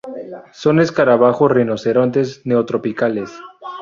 Son 0.53 0.79
escarabajos 0.79 1.51
rinocerontes 1.51 2.41
neotropicales. 2.43 3.29